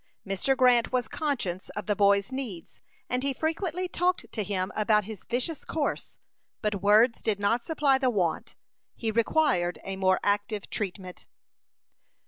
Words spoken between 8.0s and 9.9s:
want; he required